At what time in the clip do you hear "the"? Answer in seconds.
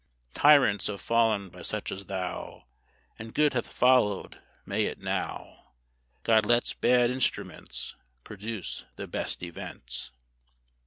8.95-9.05